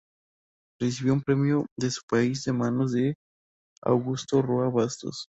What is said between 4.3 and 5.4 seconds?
Roa Bastos.